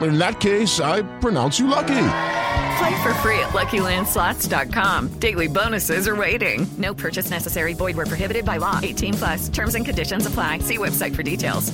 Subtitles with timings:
[0.00, 2.06] In that case, I pronounce you lucky.
[2.78, 5.18] Play for free at LuckyLandSlots.com.
[5.20, 6.66] Daily bonuses are waiting.
[6.76, 7.74] No purchase necessary.
[7.74, 8.80] Void where prohibited by law.
[8.82, 9.48] 18 plus.
[9.48, 10.58] Terms and conditions apply.
[10.58, 11.72] See website for details.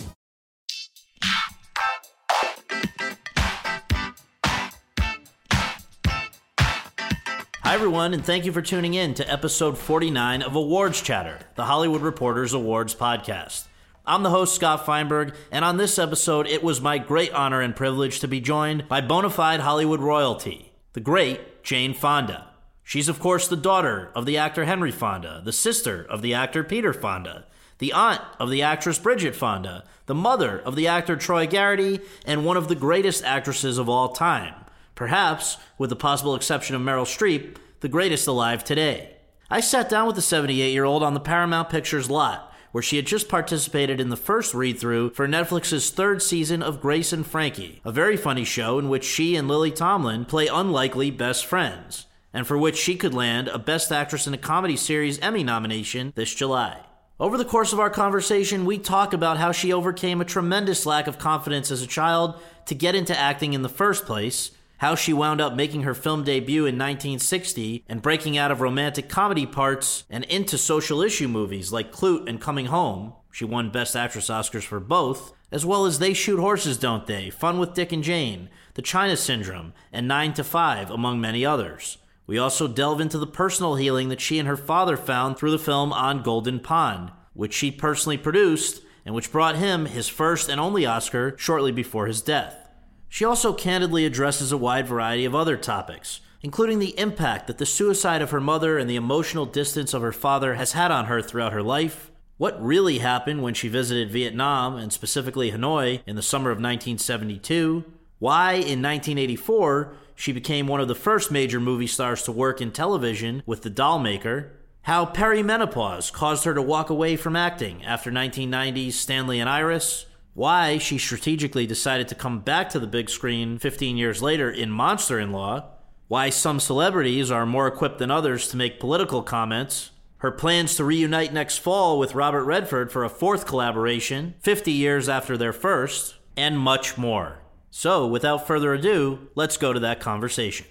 [7.71, 11.67] Hi, everyone, and thank you for tuning in to episode 49 of Awards Chatter, the
[11.67, 13.69] Hollywood Reporters Awards podcast.
[14.07, 17.77] I'm the host, Scott Feinberg, and on this episode, it was my great honor and
[17.77, 22.49] privilege to be joined by bona fide Hollywood royalty, the great Jane Fonda.
[22.83, 26.65] She's, of course, the daughter of the actor Henry Fonda, the sister of the actor
[26.65, 27.45] Peter Fonda,
[27.79, 32.45] the aunt of the actress Bridget Fonda, the mother of the actor Troy Garity, and
[32.45, 34.55] one of the greatest actresses of all time.
[34.95, 39.17] Perhaps, with the possible exception of Meryl Streep, the greatest alive today.
[39.51, 42.97] I sat down with the 78 year old on the Paramount Pictures lot, where she
[42.97, 47.27] had just participated in the first read through for Netflix's third season of Grace and
[47.27, 52.07] Frankie, a very funny show in which she and Lily Tomlin play unlikely best friends,
[52.33, 56.13] and for which she could land a Best Actress in a Comedy Series Emmy nomination
[56.15, 56.85] this July.
[57.19, 61.07] Over the course of our conversation, we talk about how she overcame a tremendous lack
[61.07, 65.13] of confidence as a child to get into acting in the first place, how she
[65.13, 70.05] wound up making her film debut in 1960 and breaking out of romantic comedy parts
[70.09, 73.13] and into social issue movies like Klute and Coming Home.
[73.31, 77.29] She won Best Actress Oscars for both, as well as They Shoot Horses, Don't They,
[77.29, 81.99] Fun with Dick and Jane, The China Syndrome, and 9 to 5, among many others.
[82.27, 85.59] We also delve into the personal healing that she and her father found through the
[85.59, 90.59] film On Golden Pond, which she personally produced and which brought him his first and
[90.59, 92.70] only Oscar shortly before his death.
[93.13, 97.67] She also candidly addresses a wide variety of other topics, including the impact that the
[97.67, 101.21] suicide of her mother and the emotional distance of her father has had on her
[101.21, 106.23] throughout her life, what really happened when she visited Vietnam, and specifically Hanoi, in the
[106.23, 107.85] summer of 1972,
[108.21, 112.71] why in 1984 she became one of the first major movie stars to work in
[112.71, 118.13] television with The Doll Maker, how perimenopause caused her to walk away from acting after
[118.13, 123.59] 1990's Stanley and Iris, why she strategically decided to come back to the big screen
[123.59, 125.65] 15 years later in Monster in Law,
[126.09, 130.85] why some celebrities are more equipped than others to make political comments, her plans to
[130.85, 136.17] reunite next fall with Robert Redford for a fourth collaboration 50 years after their first,
[136.37, 137.41] and much more.
[137.71, 140.67] So, without further ado, let's go to that conversation.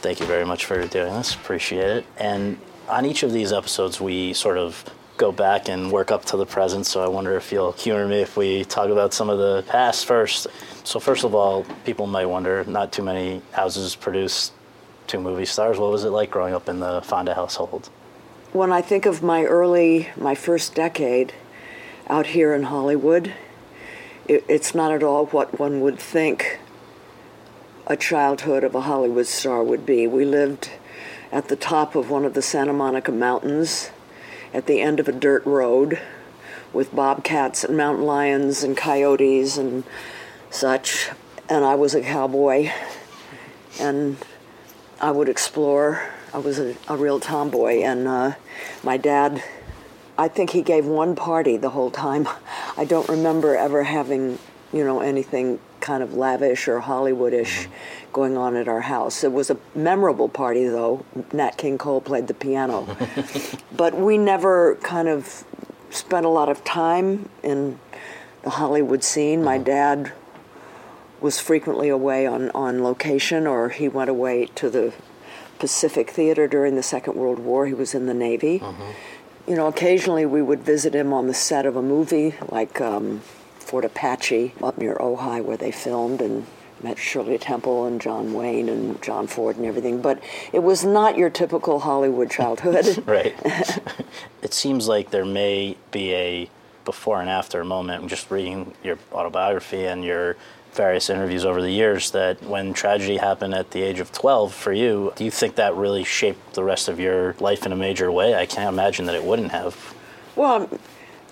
[0.00, 1.34] Thank you very much for doing this.
[1.34, 2.06] Appreciate it.
[2.18, 2.58] And
[2.88, 4.84] on each of these episodes, we sort of
[5.20, 6.86] go back and work up to the present.
[6.86, 10.06] So I wonder if you'll humor me if we talk about some of the past
[10.06, 10.46] first.
[10.82, 14.50] So, first of all, people might wonder not too many houses produce
[15.06, 15.78] two movie stars.
[15.78, 17.90] What was it like growing up in the Fonda household?
[18.54, 21.34] When I think of my early, my first decade
[22.08, 23.34] out here in Hollywood,
[24.26, 26.58] it, it's not at all what one would think
[27.86, 30.06] a childhood of a Hollywood star would be.
[30.06, 30.70] We lived
[31.30, 33.90] at the top of one of the Santa Monica Mountains
[34.52, 36.00] at the end of a dirt road
[36.72, 39.84] with bobcats and mountain lions and coyotes and
[40.50, 41.10] such.
[41.48, 42.70] And I was a cowboy
[43.80, 44.16] and
[45.00, 46.10] I would explore.
[46.32, 47.82] I was a, a real tomboy.
[47.82, 48.34] And uh,
[48.82, 49.42] my dad,
[50.18, 52.28] I think he gave one party the whole time.
[52.76, 54.38] I don't remember ever having,
[54.72, 58.12] you know, anything kind of lavish or Hollywoodish mm-hmm.
[58.12, 59.24] going on at our house.
[59.24, 61.04] It was a memorable party, though.
[61.32, 62.96] Nat King Cole played the piano.
[63.76, 65.44] but we never kind of
[65.90, 67.78] spent a lot of time in
[68.42, 69.42] the Hollywood scene.
[69.42, 69.64] My uh-huh.
[69.64, 70.12] dad
[71.20, 74.94] was frequently away on, on location, or he went away to the
[75.58, 77.66] Pacific Theater during the Second World War.
[77.66, 78.60] He was in the Navy.
[78.62, 78.92] Uh-huh.
[79.46, 83.22] You know, occasionally we would visit him on the set of a movie, like um,
[83.70, 86.44] Fort Apache up near Ojai, where they filmed, and
[86.82, 90.20] met Shirley Temple and John Wayne and John Ford and everything, but
[90.52, 93.00] it was not your typical Hollywood childhood.
[93.06, 93.32] right.
[94.42, 96.50] it seems like there may be a
[96.84, 98.02] before and after moment.
[98.02, 100.36] I'm Just reading your autobiography and your
[100.72, 104.72] various interviews over the years that when tragedy happened at the age of 12 for
[104.72, 108.10] you, do you think that really shaped the rest of your life in a major
[108.10, 108.34] way?
[108.34, 109.94] I can't imagine that it wouldn't have.
[110.34, 110.68] Well,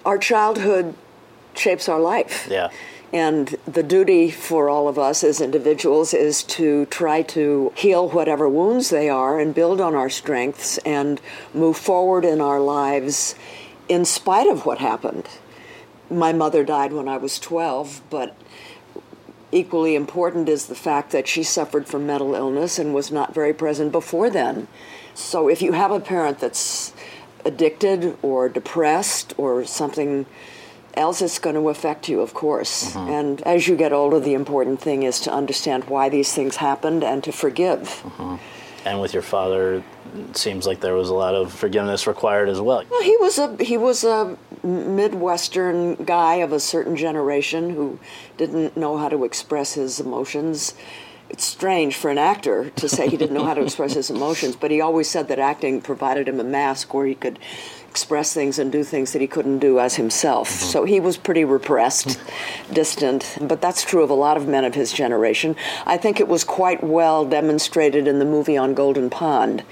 [0.04, 0.94] our childhood
[1.58, 2.46] shapes our life.
[2.50, 2.70] Yeah.
[3.12, 8.48] And the duty for all of us as individuals is to try to heal whatever
[8.48, 11.20] wounds they are and build on our strengths and
[11.54, 13.34] move forward in our lives
[13.88, 15.26] in spite of what happened.
[16.10, 18.36] My mother died when I was 12, but
[19.52, 23.54] equally important is the fact that she suffered from mental illness and was not very
[23.54, 24.68] present before then.
[25.14, 26.92] So if you have a parent that's
[27.44, 30.26] addicted or depressed or something
[30.98, 32.92] else it's going to affect you, of course.
[32.92, 33.10] Mm-hmm.
[33.10, 37.04] And as you get older, the important thing is to understand why these things happened
[37.04, 37.80] and to forgive.
[37.80, 38.36] Mm-hmm.
[38.84, 39.82] And with your father,
[40.14, 42.84] it seems like there was a lot of forgiveness required as well.
[42.90, 47.98] Well, he was a he was a midwestern guy of a certain generation who
[48.36, 50.74] didn't know how to express his emotions.
[51.28, 54.56] It's strange for an actor to say he didn't know how to express his emotions,
[54.56, 57.38] but he always said that acting provided him a mask where he could
[57.90, 60.48] express things and do things that he couldn't do as himself.
[60.50, 60.70] Mm-hmm.
[60.70, 62.20] So he was pretty repressed,
[62.72, 65.56] distant, but that's true of a lot of men of his generation.
[65.86, 69.64] I think it was quite well demonstrated in the movie on Golden Pond.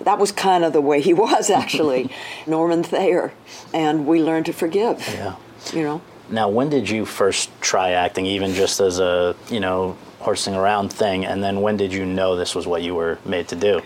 [0.00, 2.10] That was kind of the way he was, actually,
[2.46, 3.32] Norman Thayer.
[3.72, 5.06] And we learned to forgive.
[5.08, 5.36] Yeah.
[5.72, 6.02] You know?
[6.30, 10.90] Now, when did you first try acting, even just as a, you know, horsing around
[10.90, 11.26] thing?
[11.26, 13.82] And then when did you know this was what you were made to do?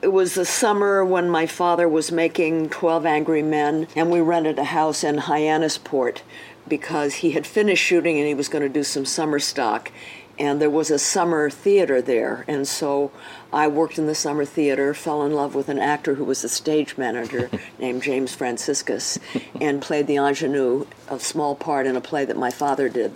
[0.00, 4.56] It was the summer when my father was making 12 Angry Men, and we rented
[4.56, 6.20] a house in Hyannisport
[6.68, 9.90] because he had finished shooting and he was going to do some summer stock.
[10.38, 12.44] And there was a summer theater there.
[12.46, 13.10] And so
[13.52, 16.48] I worked in the summer theater, fell in love with an actor who was a
[16.48, 17.50] stage manager
[17.80, 19.18] named James Franciscus,
[19.60, 23.12] and played the ingenue, a small part in a play that my father did.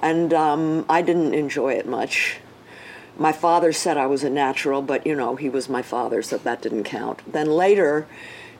[0.00, 2.40] And um, I didn't enjoy it much
[3.18, 6.38] my father said I was a natural, but you know, he was my father, so
[6.38, 7.20] that didn't count.
[7.30, 8.06] Then later,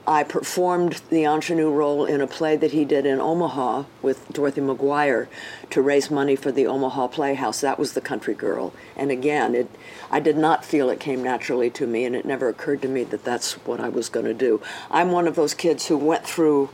[0.09, 4.61] I performed the ingenue role in a play that he did in Omaha with Dorothy
[4.61, 5.27] McGuire
[5.71, 7.61] to raise money for the Omaha Playhouse.
[7.61, 8.73] That was The Country Girl.
[8.97, 9.69] And again, it,
[10.09, 13.03] I did not feel it came naturally to me, and it never occurred to me
[13.05, 14.63] that that's what I was going to do.
[14.93, 16.71] I'm one of those kids who went through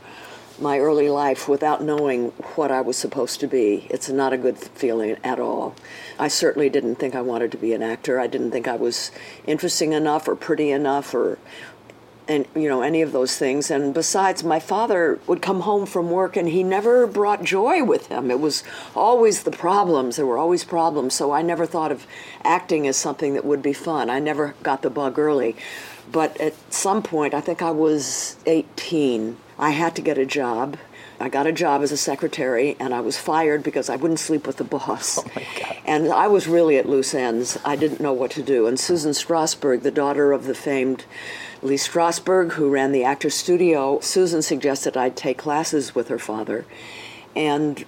[0.59, 3.87] my early life without knowing what I was supposed to be.
[3.89, 5.75] It's not a good feeling at all.
[6.19, 8.19] I certainly didn't think I wanted to be an actor.
[8.19, 9.11] I didn't think I was
[9.45, 11.39] interesting enough or pretty enough or
[12.27, 16.09] and you know any of those things and besides my father would come home from
[16.09, 18.63] work and he never brought joy with him it was
[18.95, 22.07] always the problems there were always problems so i never thought of
[22.43, 25.55] acting as something that would be fun i never got the bug early
[26.11, 30.77] but at some point i think i was 18 i had to get a job
[31.19, 34.45] I got a job as a secretary and I was fired because I wouldn't sleep
[34.45, 35.19] with the boss.
[35.23, 35.77] Oh my God.
[35.85, 37.57] And I was really at loose ends.
[37.63, 38.67] I didn't know what to do.
[38.67, 41.05] And Susan Strasberg, the daughter of the famed
[41.61, 46.65] Lee Strasberg, who ran the Actors Studio, Susan suggested I take classes with her father.
[47.35, 47.85] And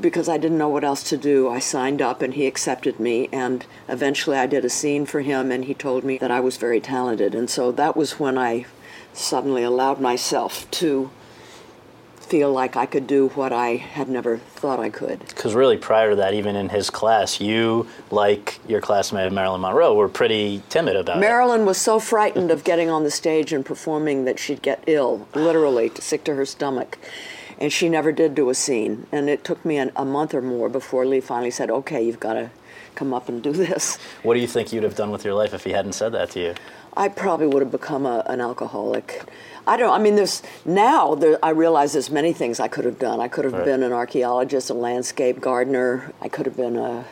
[0.00, 3.28] because I didn't know what else to do, I signed up and he accepted me.
[3.32, 6.56] And eventually I did a scene for him and he told me that I was
[6.56, 7.34] very talented.
[7.34, 8.66] And so that was when I
[9.18, 11.10] suddenly allowed myself to
[12.28, 15.20] feel like I could do what I had never thought I could.
[15.20, 19.94] Because really, prior to that, even in his class, you, like your classmate Marilyn Monroe,
[19.94, 21.20] were pretty timid about it.
[21.20, 25.26] Marilyn was so frightened of getting on the stage and performing that she'd get ill,
[25.34, 26.98] literally, sick to her stomach.
[27.58, 29.06] And she never did do a scene.
[29.10, 32.20] And it took me an, a month or more before Lee finally said, okay, you've
[32.20, 32.50] got to
[32.94, 33.96] come up and do this.
[34.22, 36.30] What do you think you'd have done with your life if he hadn't said that
[36.32, 36.54] to you?
[36.96, 39.22] I probably would have become a, an alcoholic.
[39.66, 39.92] I don't.
[39.92, 41.14] I mean, there's now.
[41.14, 43.20] There, I realize there's many things I could have done.
[43.20, 43.64] I could have Right.
[43.64, 46.12] been an archaeologist, a landscape gardener.
[46.20, 47.04] I could have been a,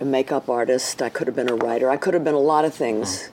[0.00, 1.02] a makeup artist.
[1.02, 1.90] I could have been a writer.
[1.90, 3.32] I could have been a lot of things, hmm.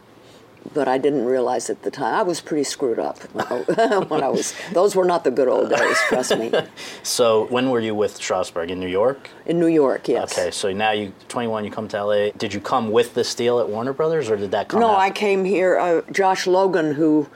[0.74, 2.14] But I didn't realize at the time.
[2.14, 4.54] I was pretty screwed up when I was.
[4.74, 5.98] Those were not the good old days.
[6.08, 6.52] Trust me.
[7.04, 8.70] So, when were you with Strasberg?
[8.70, 9.30] In New York?
[9.46, 10.38] In New York, yes.
[10.38, 12.30] Okay, so now you 21, you come to LA.
[12.38, 14.80] Did you come with this deal at Warner Brothers, or did that come?
[14.80, 15.02] No, after?
[15.02, 15.78] I came here.
[15.78, 17.28] Uh, Josh Logan, who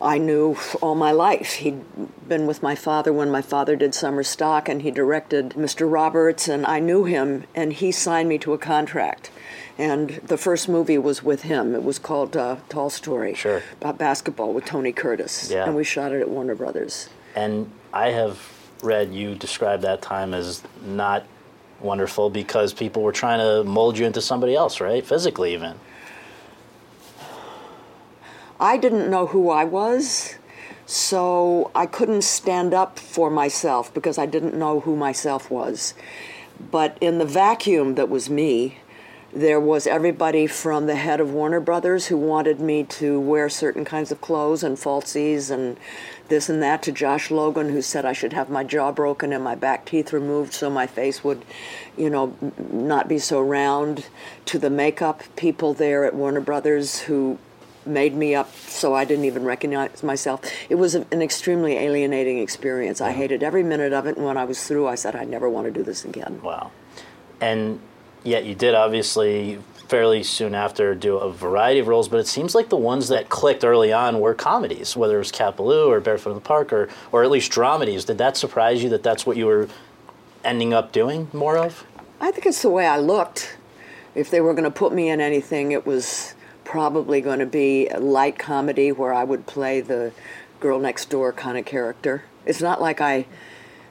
[0.00, 1.54] I knew all my life.
[1.54, 1.82] He'd
[2.28, 5.90] been with my father when my father did summer stock, and he directed Mr.
[5.90, 9.30] Roberts, and I knew him, and he signed me to a contract.
[9.76, 11.74] And the first movie was with him.
[11.74, 13.34] It was called uh, Tall Story.
[13.34, 13.62] Sure.
[13.80, 15.50] About basketball with Tony Curtis.
[15.50, 15.64] Yeah.
[15.66, 17.08] And we shot it at Warner Brothers.
[17.34, 18.38] And I have
[18.82, 21.26] read you describe that time as not
[21.80, 25.04] wonderful because people were trying to mold you into somebody else, right?
[25.04, 25.78] Physically, even.
[28.60, 30.36] I didn't know who I was,
[30.86, 35.94] so I couldn't stand up for myself because I didn't know who myself was.
[36.70, 38.78] But in the vacuum that was me,
[39.34, 43.84] there was everybody from the head of Warner Brothers who wanted me to wear certain
[43.84, 45.76] kinds of clothes and falsies and
[46.28, 49.42] this and that to Josh Logan, who said I should have my jaw broken and
[49.42, 51.44] my back teeth removed so my face would,
[51.96, 52.36] you know,
[52.70, 54.06] not be so round,
[54.46, 57.38] to the makeup people there at Warner Brothers who
[57.84, 60.40] made me up so I didn't even recognize myself.
[60.70, 63.00] It was an extremely alienating experience.
[63.00, 65.50] I hated every minute of it, and when I was through, I said, I never
[65.50, 66.40] want to do this again.
[66.40, 66.70] Wow.
[67.40, 67.80] And
[68.24, 72.54] yet you did obviously fairly soon after do a variety of roles, but it seems
[72.54, 76.00] like the ones that clicked early on were comedies, whether it was Cat Ballou or
[76.00, 78.06] Barefoot in the Park or, or at least dramedies.
[78.06, 79.68] Did that surprise you that that's what you were
[80.42, 81.86] ending up doing more of?
[82.20, 83.56] I think it's the way I looked.
[84.14, 87.88] If they were going to put me in anything, it was probably going to be
[87.88, 90.12] a light comedy where I would play the
[90.60, 92.24] girl next door kind of character.
[92.46, 93.26] It's not like I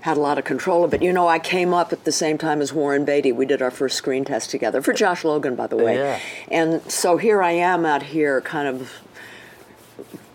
[0.03, 1.01] had a lot of control of it.
[1.01, 3.31] You know, I came up at the same time as Warren Beatty.
[3.31, 5.95] We did our first screen test together for Josh Logan, by the way.
[5.95, 6.19] Yeah.
[6.51, 8.91] And so here I am out here, kind of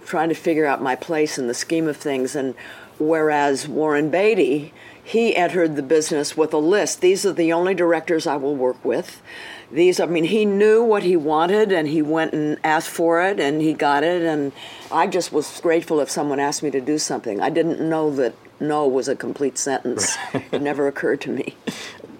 [0.06, 2.34] trying to figure out my place in the scheme of things.
[2.34, 2.54] And
[2.98, 4.72] whereas Warren Beatty,
[5.04, 7.02] he entered the business with a list.
[7.02, 9.20] These are the only directors I will work with.
[9.70, 13.38] These, I mean, he knew what he wanted and he went and asked for it
[13.38, 14.22] and he got it.
[14.22, 14.52] And
[14.90, 17.38] I just was grateful if someone asked me to do something.
[17.42, 20.16] I didn't know that no was a complete sentence.
[20.34, 21.54] it never occurred to me.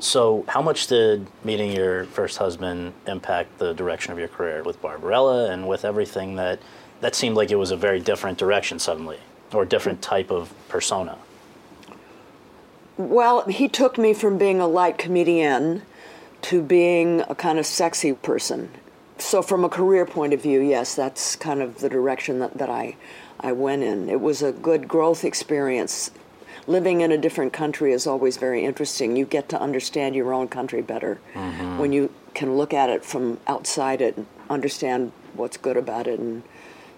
[0.01, 4.81] So, how much did meeting your first husband impact the direction of your career with
[4.81, 6.61] Barbarella and with everything that
[7.01, 9.19] that seemed like it was a very different direction suddenly,
[9.53, 11.19] or a different type of persona?
[12.97, 15.83] Well, he took me from being a light comedian
[16.43, 18.71] to being a kind of sexy person.
[19.19, 22.71] So, from a career point of view, yes, that's kind of the direction that, that
[22.71, 22.97] I,
[23.41, 24.09] I went in.
[24.09, 26.13] It was a good growth experience.
[26.69, 29.17] Living in a different country is always very interesting.
[29.17, 31.79] You get to understand your own country better mm-hmm.
[31.79, 36.21] when you can look at it from outside it and understand what's good about it
[36.21, 36.43] and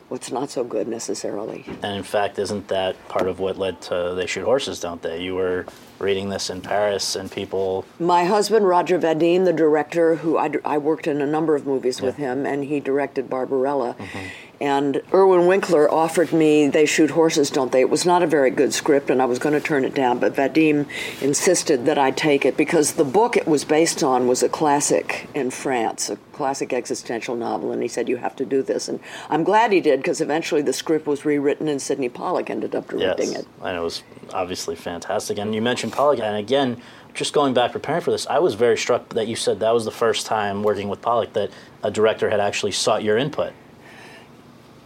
[0.09, 1.65] what's not so good necessarily.
[1.83, 5.23] And in fact, isn't that part of what led to They Shoot Horses, Don't They?
[5.23, 5.67] You were
[6.01, 7.85] reading this in Paris, and people.
[7.99, 12.01] My husband, Roger Vadim, the director, who I, I worked in a number of movies
[12.01, 13.95] with him, and he directed Barbarella.
[13.95, 14.27] Mm-hmm.
[14.63, 17.81] And Irwin Winkler offered me They Shoot Horses, Don't They?
[17.81, 20.19] It was not a very good script, and I was going to turn it down,
[20.19, 20.87] but Vadim
[21.23, 25.29] insisted that I take it because the book it was based on was a classic
[25.35, 28.87] in France, a classic existential novel, and he said, You have to do this.
[28.87, 32.75] And I'm glad he did because eventually the script was rewritten, and Sydney Pollack ended
[32.75, 33.49] up directing yes, it.
[33.63, 34.03] and it was
[34.35, 35.39] obviously fantastic.
[35.39, 36.81] And you mentioned Pollack, and again,
[37.15, 39.85] just going back preparing for this, I was very struck that you said that was
[39.85, 41.51] the first time working with Pollack that
[41.83, 43.53] a director had actually sought your input.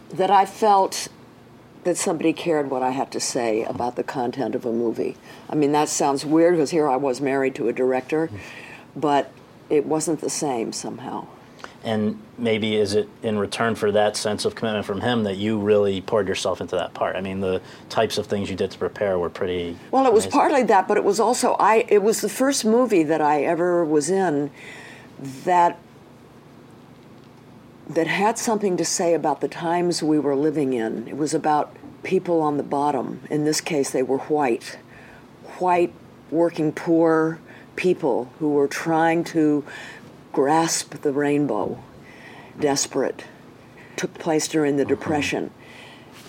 [0.09, 1.07] that I felt
[1.83, 5.17] that somebody cared what I had to say about the content of a movie.
[5.49, 8.29] I mean, that sounds weird because here I was married to a director,
[8.95, 9.31] but
[9.69, 11.27] it wasn't the same somehow.
[11.85, 15.59] And maybe is it in return for that sense of commitment from him that you
[15.59, 17.15] really poured yourself into that part?
[17.15, 19.77] I mean, the types of things you did to prepare were pretty.
[19.91, 20.31] Well, it was amazing.
[20.39, 21.85] partly that, but it was also I.
[21.87, 24.49] It was the first movie that I ever was in
[25.45, 25.79] that
[27.87, 31.07] that had something to say about the times we were living in.
[31.07, 33.21] It was about people on the bottom.
[33.29, 34.79] In this case, they were white,
[35.59, 35.93] white,
[36.31, 37.39] working poor
[37.75, 39.63] people who were trying to
[40.35, 41.81] grasp the rainbow,
[42.59, 43.23] desperate.
[43.95, 44.89] Took place during the uh-huh.
[44.89, 45.51] Depression.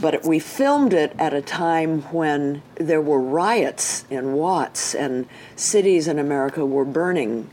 [0.00, 6.06] But we filmed it at a time when there were riots in Watts and cities
[6.06, 7.50] in America were burning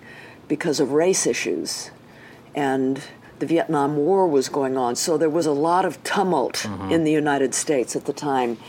[0.47, 1.89] because of race issues.
[2.53, 3.01] And
[3.39, 4.95] the Vietnam War was going on.
[4.95, 6.93] So there was a lot of tumult uh-huh.
[6.93, 8.59] in the United States at the time.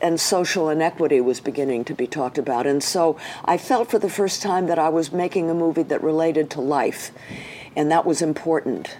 [0.00, 2.66] And social inequity was beginning to be talked about.
[2.66, 6.02] And so I felt for the first time that I was making a movie that
[6.02, 7.10] related to life.
[7.76, 8.96] And that was important.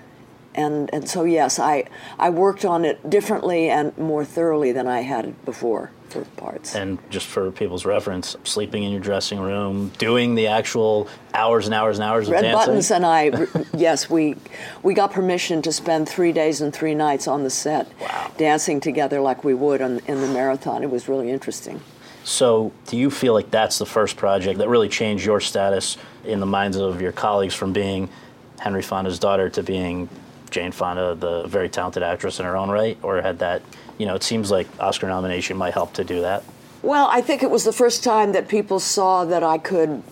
[0.55, 1.85] And, and so, yes, I,
[2.19, 6.75] I worked on it differently and more thoroughly than I had before for parts.
[6.75, 11.75] And just for people's reference, sleeping in your dressing room, doing the actual hours and
[11.75, 12.51] hours and hours of dancing.
[12.51, 12.55] Red.
[12.55, 14.37] Buttons and I, yes, we
[14.83, 18.33] we got permission to spend three days and three nights on the set, Wow.
[18.37, 20.83] dancing together like we would on, in the marathon.
[20.83, 21.81] It was really interesting.
[22.23, 26.39] So, do you feel like that's the first project that really changed your status in
[26.39, 28.11] the minds of your colleagues from being
[28.59, 30.09] Henry Fonda's daughter to being
[30.51, 32.99] Jane Fonda, the very talented actress in her own right?
[33.03, 33.63] Or had that,
[34.01, 36.43] you know, it seems like Oscar nomination might help to do that.
[36.81, 40.03] Well, I think it was the first time that people saw that I could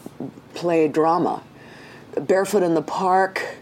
[0.52, 1.42] play drama.
[2.14, 3.56] Barefoot in the Park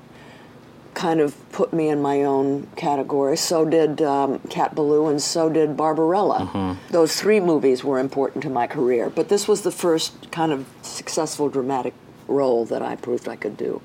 [0.94, 3.36] kind of put me in my own category.
[3.36, 6.50] So did um, Cat Ballou and so did Barbarella.
[6.52, 6.92] Mm-hmm.
[6.92, 10.66] Those three movies were important to my career, but this was the first kind of
[10.82, 11.94] successful dramatic
[12.26, 13.80] role that I proved I could do.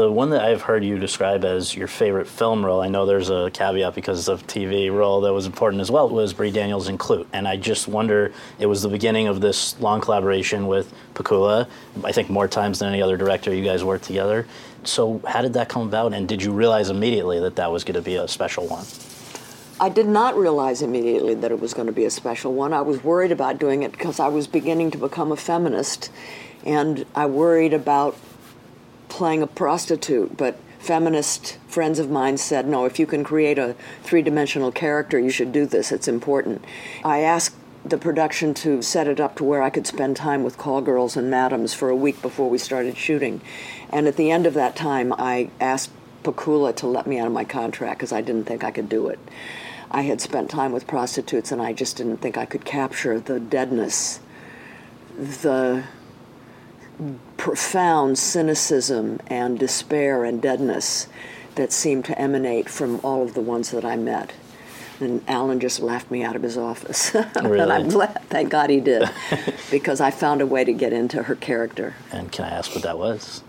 [0.00, 3.28] The one that I've heard you describe as your favorite film role, I know there's
[3.28, 6.96] a caveat because of TV role that was important as well, was Bree Daniels in
[6.96, 7.26] Klute.
[7.34, 11.68] And I just wonder, it was the beginning of this long collaboration with Pakula.
[12.02, 14.46] I think more times than any other director you guys worked together.
[14.84, 16.14] So how did that come about?
[16.14, 18.86] And did you realize immediately that that was going to be a special one?
[19.78, 22.72] I did not realize immediately that it was going to be a special one.
[22.72, 26.10] I was worried about doing it because I was beginning to become a feminist,
[26.64, 28.16] and I worried about
[29.10, 30.36] playing a prostitute.
[30.36, 35.18] But feminist friends of mine said, no, if you can create a three dimensional character,
[35.18, 35.92] you should do this.
[35.92, 36.64] It's important.
[37.04, 40.58] I asked the production to set it up to where I could spend time with
[40.58, 43.40] call girls and madams for a week before we started shooting.
[43.90, 45.90] And at the end of that time, I asked
[46.22, 49.08] Pakula to let me out of my contract because I didn't think I could do
[49.08, 49.18] it.
[49.90, 53.40] I had spent time with prostitutes and I just didn't think I could capture the
[53.40, 54.20] deadness,
[55.18, 55.84] the
[57.36, 61.08] profound cynicism and despair and deadness
[61.54, 64.32] that seemed to emanate from all of the ones that I met.
[65.00, 67.14] And Alan just laughed me out of his office.
[67.14, 67.60] Really?
[67.60, 69.08] and I'm glad, thank God he did,
[69.70, 71.94] because I found a way to get into her character.
[72.12, 73.42] And can I ask what that was?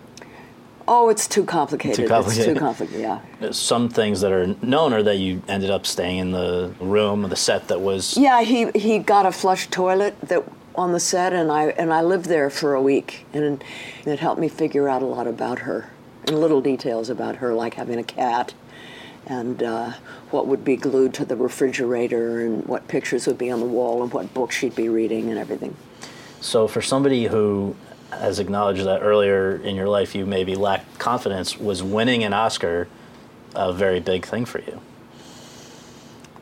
[0.87, 1.97] Oh, it's too complicated.
[1.97, 2.47] Too complicated.
[2.47, 3.51] It's too complicated, yeah.
[3.51, 7.29] Some things that are known are that you ended up staying in the room, of
[7.29, 8.17] the set that was.
[8.17, 10.43] Yeah, he, he got a flush toilet that
[10.75, 13.63] on the set, and I and I lived there for a week, and
[14.05, 15.89] it helped me figure out a lot about her
[16.27, 18.53] and little details about her, like having a cat,
[19.25, 19.93] and uh,
[20.29, 24.03] what would be glued to the refrigerator, and what pictures would be on the wall,
[24.03, 25.75] and what books she'd be reading, and everything.
[26.39, 27.75] So, for somebody who
[28.11, 32.87] has acknowledged that earlier in your life you maybe lacked confidence, was winning an Oscar
[33.55, 34.81] a very big thing for you?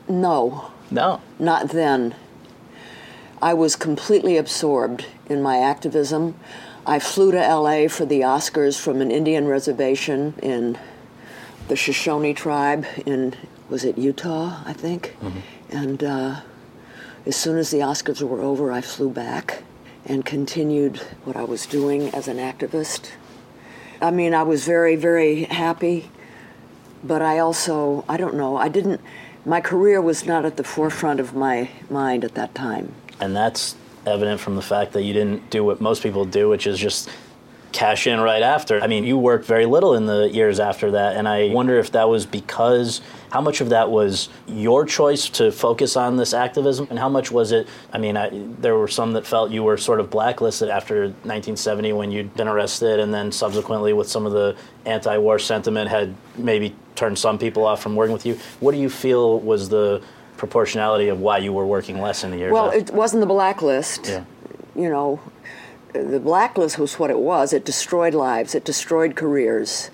[0.08, 1.20] No, No.
[1.38, 2.14] not then.
[3.42, 6.34] I was completely absorbed in my activism.
[6.86, 10.78] I flew to LA for the Oscars from an Indian reservation in
[11.68, 13.34] the Shoshone tribe in,
[13.70, 15.16] was it Utah, I think?
[15.70, 16.40] And uh,
[17.24, 19.62] as soon as the Oscars were over, I flew back
[20.04, 23.10] and continued what I was doing as an activist.
[24.02, 26.10] I mean, I was very, very happy,
[27.02, 29.00] but I also, I don't know, I didn't,
[29.46, 32.94] my career was not at the forefront of my mind at that time.
[33.20, 36.66] And that's evident from the fact that you didn't do what most people do, which
[36.66, 37.10] is just
[37.72, 38.80] cash in right after.
[38.80, 41.92] I mean, you worked very little in the years after that, and I wonder if
[41.92, 46.88] that was because how much of that was your choice to focus on this activism,
[46.90, 47.68] and how much was it?
[47.92, 51.92] I mean, I, there were some that felt you were sort of blacklisted after 1970
[51.92, 56.74] when you'd been arrested, and then subsequently with some of the anti-war sentiment had maybe
[56.96, 58.36] turned some people off from working with you.
[58.58, 60.02] What do you feel was the
[60.40, 62.50] proportionality of why you were working less in the years?
[62.52, 62.78] Well, after?
[62.78, 64.06] it wasn't the blacklist.
[64.06, 64.24] Yeah.
[64.74, 65.20] You know,
[65.92, 67.52] the blacklist was what it was.
[67.52, 68.54] It destroyed lives.
[68.54, 69.90] It destroyed careers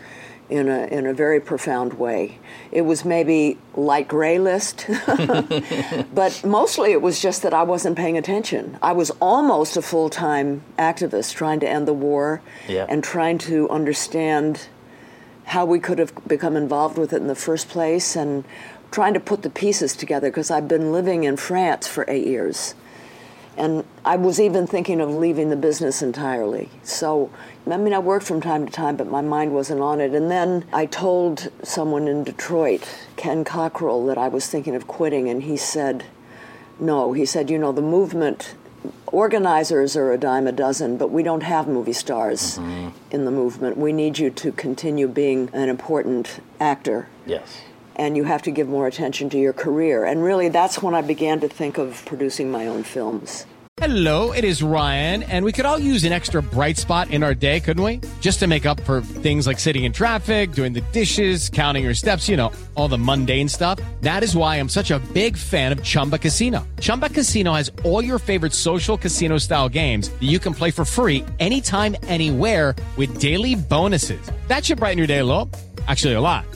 [0.49, 2.39] in a in a very profound way.
[2.71, 4.87] It was maybe light gray list,
[6.15, 8.79] but mostly it was just that I wasn't paying attention.
[8.81, 12.87] I was almost a full time activist trying to end the war Yeah.
[12.89, 14.69] and trying to understand
[15.47, 18.45] how we could have become involved with it in the first place and
[18.91, 22.75] trying to put the pieces together because I've been living in France for eight years.
[23.57, 26.69] And I was even thinking of leaving the business entirely.
[26.83, 27.31] So,
[27.71, 30.15] I mean, I worked from time to time, but my mind wasn't on it.
[30.15, 35.29] And then I told someone in Detroit, Ken Cockrel, that I was thinking of quitting,
[35.31, 36.05] and he said,
[36.79, 37.15] no.
[37.15, 38.55] He said, you know, the movement,
[39.07, 42.91] organizers are a dime a dozen, but we don't have movie stars mm-hmm.
[43.11, 43.79] in the movement.
[43.79, 47.63] We need you to continue being an important actor yes.
[47.97, 50.05] And you have to give more attention to your career.
[50.05, 53.47] And really, that's when I began to think of producing my own films.
[53.79, 57.35] Hello, it is Ryan, and we could all use an extra bright spot in our
[57.35, 58.01] day, couldn't we?
[58.21, 61.93] Just to make up for things like sitting in traffic, doing the dishes, counting your
[61.93, 63.79] steps, you know, all the mundane stuff.
[64.01, 66.67] That is why I'm such a big fan of Chumba Casino.
[66.81, 70.87] Chumba Casino has all your favorite social casino style games that you can play for
[70.87, 74.31] free anytime, anywhere with daily bonuses.
[74.49, 75.51] That should brighten your day a little.
[75.87, 76.47] Actually, a lot.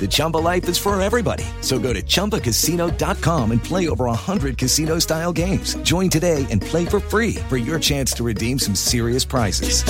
[0.00, 1.44] The Chumba life is for everybody.
[1.60, 5.74] So go to ChumbaCasino.com and play over 100 casino style games.
[5.82, 9.84] Join today and play for free for your chance to redeem some serious prizes.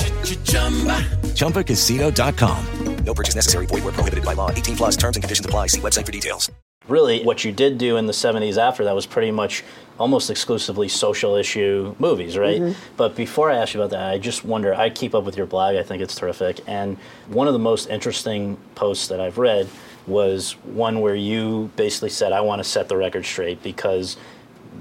[1.33, 2.65] ChumbaCasino.com.
[3.05, 3.65] No purchase necessary.
[3.65, 4.49] Void where prohibited by law.
[4.49, 5.67] 18 plus terms and conditions apply.
[5.67, 6.51] See website for details.
[6.87, 9.63] Really, what you did do in the 70s after that was pretty much
[9.99, 12.59] almost exclusively social issue movies, right?
[12.61, 12.75] Mhm.
[12.97, 15.45] But before I ask you about that, I just wonder I keep up with your
[15.45, 16.61] blog, I think it's terrific.
[16.67, 16.97] And
[17.29, 19.67] one of the most interesting posts that I've read
[20.07, 24.17] was one where you basically said, I want to set the record straight because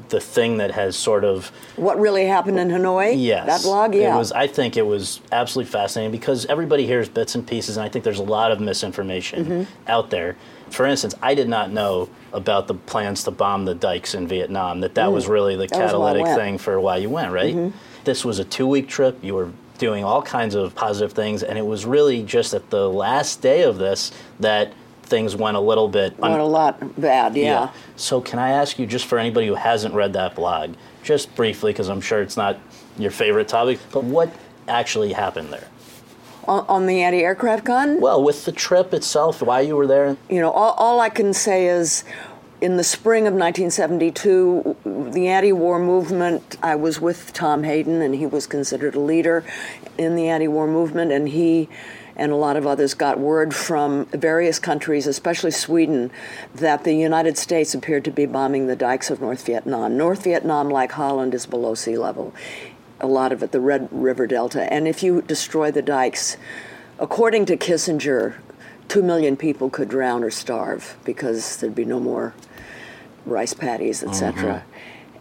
[0.09, 3.15] the thing that has sort of What really happened in Hanoi?
[3.17, 3.47] Yes.
[3.47, 3.95] That blog?
[3.95, 4.15] Yeah.
[4.15, 7.85] It was I think it was absolutely fascinating because everybody hears bits and pieces and
[7.85, 9.67] I think there's a lot of misinformation Mhm.
[9.87, 10.37] out there.
[10.73, 14.81] For instance, I did not know about the plans to bomb the dikes in Vietnam,
[14.81, 15.13] that that Mm.
[15.13, 17.55] was really the That was why I catalytic thing for why you went, right?
[17.55, 17.73] Mhm.
[18.05, 19.19] This was a 2-week trip.
[19.23, 22.89] You were doing all kinds of positive things and it was really just at the
[22.89, 27.69] last day of this that things went a little bit Went a lot bad, yeah.
[27.97, 30.71] so, can I ask you, just for anybody who hasn't read that blog,
[31.03, 32.57] just briefly, because I'm sure it's not
[32.97, 34.31] your favorite topic, but what
[34.69, 35.67] actually happened there?
[36.45, 38.01] On, on the anti aircraft gun?
[38.01, 40.17] Well, with the trip itself, why you were there?
[40.29, 42.05] You know, all, all I can say is
[42.61, 44.77] in the spring of 1972,
[45.13, 49.45] the anti war movement, I was with Tom Hayden, and he was considered a leader
[49.99, 51.69] in the anti war movement, and he
[52.15, 56.11] and a lot of others got word from various countries, especially Sweden,
[56.55, 59.97] that the United States appeared to be bombing the dikes of North Vietnam.
[59.97, 62.35] North Vietnam, like Holland, is below sea level.
[63.03, 64.73] A lot of it, the Red River Delta.
[64.73, 66.37] And if you destroy the dikes,
[67.01, 68.37] according to Kissinger,
[68.87, 72.33] two million people could drown or starve because there'd be no more
[73.27, 74.65] rice paddies, etc.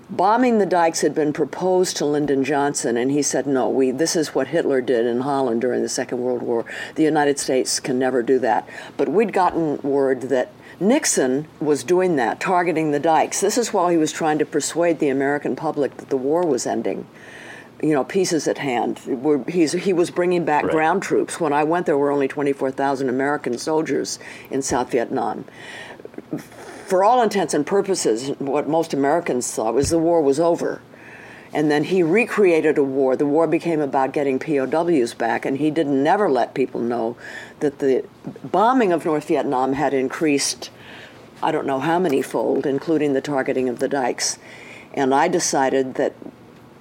[0.09, 3.91] Bombing the dikes had been proposed to Lyndon Johnson, and he said, "No, we.
[3.91, 6.65] This is what Hitler did in Holland during the Second World War.
[6.95, 8.67] The United States can never do that."
[8.97, 10.49] But we'd gotten word that
[10.81, 13.39] Nixon was doing that, targeting the dikes.
[13.39, 16.67] This is while he was trying to persuade the American public that the war was
[16.67, 17.05] ending.
[17.81, 19.01] You know, pieces at hand.
[19.07, 20.71] We're, he's, he was bringing back Right.
[20.71, 21.39] ground troops.
[21.39, 24.19] When I went, there were only 24,000 American soldiers
[24.51, 25.45] in South Vietnam
[26.91, 30.81] for all intents and purposes, what most Americans thought was the war was over.
[31.53, 33.15] And then he recreated a war.
[33.15, 37.15] The war became about getting POWs back, and he didn't never let people know
[37.61, 38.05] that the
[38.43, 40.69] bombing of North Vietnam had increased,
[41.41, 44.37] I don't know how many fold, including the targeting of the dikes.
[44.93, 46.13] And I decided that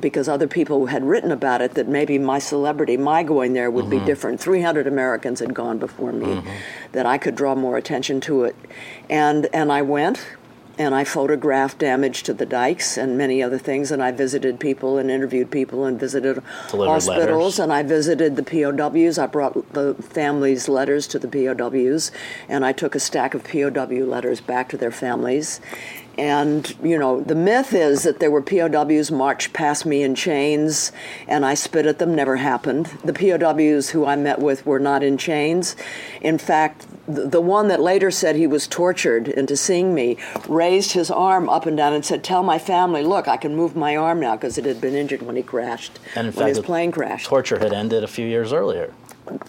[0.01, 3.91] because other people had written about it, that maybe my celebrity, my going there, would
[3.91, 4.07] be Mhm.
[4.07, 4.41] different.
[4.41, 6.43] 300 Americans had gone before me,
[6.93, 8.57] that I could draw more attention to it.
[9.09, 10.21] And, and I went,
[10.79, 14.97] and I photographed damage to the dikes and many other things, and I visited people
[14.97, 17.59] and interviewed people and visited Delivered hospitals, letters.
[17.59, 19.19] and I visited the POWs.
[19.19, 22.11] I brought the families' letters to the POWs,
[22.49, 25.61] and I took a stack of POW letters back to their families.
[26.21, 30.93] And, you know, the myth is that there were POWs marched past me in chains
[31.27, 32.87] and I spit at them, never happened.
[33.03, 35.77] The POWs who I met with were not in chains.
[36.21, 41.11] In fact, the, one that later said he was tortured into seeing me raised his
[41.11, 44.21] arm up and down and said, Tell my family, look, I can move my arm
[44.21, 46.65] now because it had been injured when he crashed, And in when fact, his the
[46.65, 47.29] plane crashed.
[47.29, 48.93] torture had ended a few years earlier.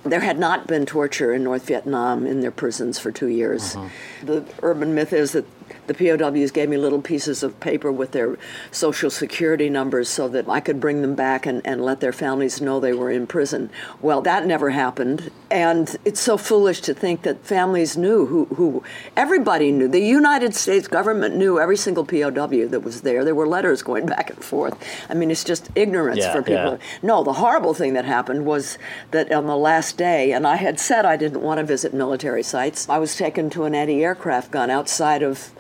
[0.04, 3.76] There had not been torture in North Vietnam in their prisons for two years.
[3.76, 4.26] Mm-hmm.
[4.26, 5.46] The urban myth is that
[5.88, 8.38] the POWs gave me little pieces of paper with their
[8.72, 12.62] social security numbers so that I could bring them back and, and let their families
[12.62, 13.70] know they were in prison.
[14.02, 15.32] Well, that never happened.
[15.50, 18.84] And it's so foolish to think that families knew who, who
[19.18, 19.88] everybody knew.
[19.88, 23.26] The United States government knew every single POW that was there.
[23.26, 24.78] There were letters going back and forth.
[25.10, 26.74] I mean, it's just ignorance Yeah, for people.
[26.74, 26.78] yeah.
[27.02, 28.78] No, the horrible thing that happened was
[29.12, 32.44] that on the last day, and I had said I didn't want to visit military
[32.44, 35.52] sites, I was taken to an anti aircraft gun outside of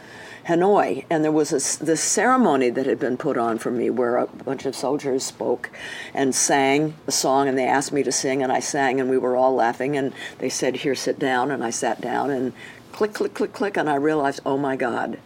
[0.47, 4.17] Hanoi, and there was this, this ceremony that had been put on for me where
[4.17, 5.69] a bunch of soldiers spoke
[6.13, 9.17] and sang a song, and they asked me to sing, and I sang, and we
[9.17, 12.53] were all laughing, and they said, Here, sit down, and I sat down, and
[12.91, 15.17] click, click, click, click, and I realized, oh my God.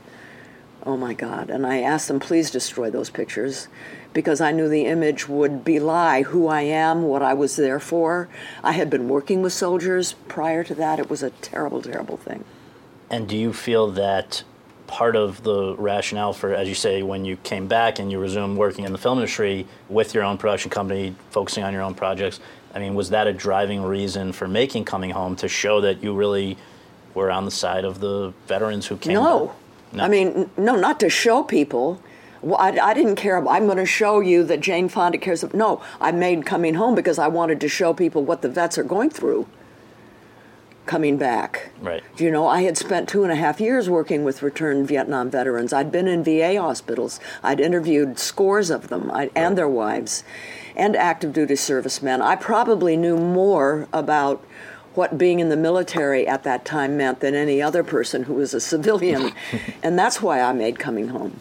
[0.85, 1.49] Oh my God.
[1.49, 3.67] And I asked them, please destroy those pictures
[4.13, 8.29] because I knew the image would belie who I am, what I was there for.
[8.63, 10.99] I had been working with soldiers prior to that.
[10.99, 12.45] It was a terrible, terrible thing.
[13.09, 14.43] And do you feel that
[14.87, 18.57] part of the rationale for, as you say, when you came back and you resumed
[18.57, 22.39] working in the film industry with your own production company, focusing on your own projects,
[22.73, 26.13] I mean, was that a driving reason for making Coming Home to show that you
[26.13, 26.57] really
[27.13, 29.47] were on the side of the veterans who came No.
[29.93, 30.01] back?
[30.03, 32.01] I mean, no, not to show people.
[32.41, 33.37] Well, I, I didn't care.
[33.47, 35.43] I'm going to show you that Jane Fonda cares.
[35.53, 38.83] No, I made Coming Home because I wanted to show people what the vets are
[38.83, 39.47] going through.
[40.85, 41.71] Coming back.
[41.81, 42.03] Right.
[42.17, 45.73] You know, I had spent two and a half years working with returned Vietnam veterans.
[45.73, 47.19] I'd been in VA hospitals.
[47.43, 50.23] I'd interviewed scores of them I, and their wives
[50.75, 52.21] and active duty servicemen.
[52.21, 54.43] I probably knew more about
[54.93, 58.53] what being in the military at that time meant than any other person who was
[58.53, 59.33] a civilian.
[59.83, 61.39] and that's why I made coming home.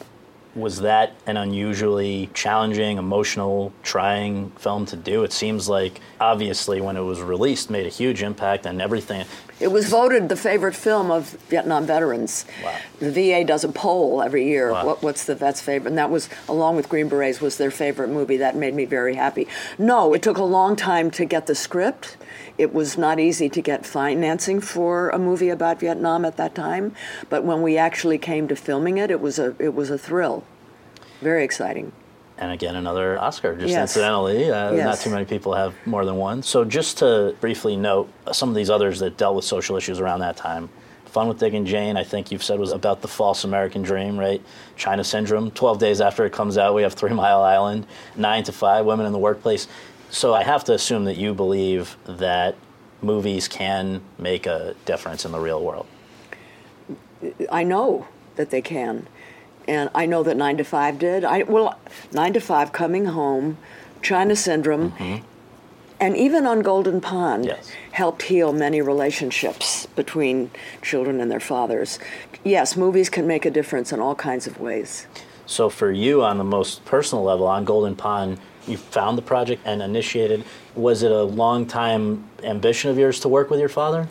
[0.55, 5.25] Was that an unusually challenging, emotional, trying film to do?
[5.25, 9.27] It seems like, obviously, when it was released, made a huge impact and everything.
[9.61, 12.45] It was voted the favorite film of Vietnam veterans.
[12.63, 12.77] Wow.
[13.01, 14.73] The VA does a poll every year.
[14.73, 14.87] Wow.
[14.87, 15.91] What, what's the vet's favorite?
[15.91, 18.37] And that was, along with Green Berets, was their favorite movie.
[18.37, 19.49] That made me very happy.
[19.79, 22.17] No, it took a long time to get the script.
[22.57, 26.95] It was not easy to get financing for a movie about Vietnam at that time.
[27.29, 30.45] But when we actually came to filming it, it was a it was a thrill.
[31.21, 31.93] Very exciting.
[32.37, 33.83] And again, another Oscar, just Yes.
[33.83, 34.51] incidentally.
[34.51, 36.43] Uh, Not too many people have more than one.
[36.43, 40.01] So, just to briefly note uh, some of these others that dealt with social issues
[40.01, 40.69] around that time.
[41.07, 44.19] Fun with Dick and Jane, I think you've said was about the false American dream,
[44.19, 44.43] right?
[44.77, 45.53] China Syndrome.
[45.53, 47.87] 12 days after it comes out, we have Three Mile Island,
[48.17, 49.69] 9 to 5, Women in the Workplace.
[50.15, 52.55] So, I have to assume that you believe that
[53.03, 55.87] movies can make a difference in the real world.
[57.51, 59.09] I know that they can.
[59.67, 61.25] And I know that 9 to 5 did.
[61.25, 61.81] I well
[62.13, 63.59] 9 to 5 coming home,
[64.03, 65.25] China syndrome, mm-hmm.
[65.99, 67.53] and even on Golden Pond
[67.91, 71.99] helped heal many relationships between children and their fathers.
[72.45, 75.09] Yes, movies can make a difference in all kinds of ways.
[75.47, 79.63] So for you, on the most personal level, on Golden Pond, you found the project
[79.65, 80.45] and initiated.
[80.75, 84.09] Was it a long time ambition of yours to work with your father?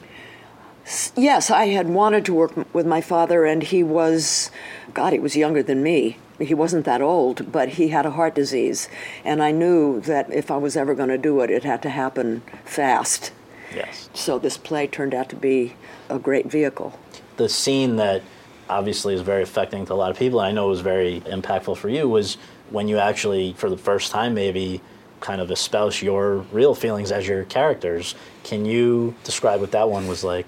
[1.16, 4.52] Yes, I had wanted to work with my father, and he was,
[4.94, 6.18] God, he was younger than me.
[6.40, 8.90] He wasn't that old, but he had a heart disease.
[9.24, 11.90] And I knew that if I was ever going to do it, it had to
[11.90, 13.32] happen fast.
[13.74, 14.10] Yes.
[14.14, 15.76] So this play turned out to be
[16.10, 17.00] a great vehicle.
[17.38, 18.22] The scene that
[18.70, 21.22] obviously is very affecting to a lot of people, and I know it was very
[21.22, 22.38] impactful for you, was
[22.74, 24.82] when you actually, for the first time, maybe
[25.20, 28.16] kind of espouse your real feelings as your characters.
[28.44, 30.48] Can you describe what that one was like?